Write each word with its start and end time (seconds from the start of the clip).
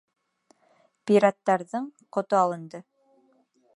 Пираттарҙың 1.11 1.85
ҡото 2.17 2.41
алынды. 2.41 2.83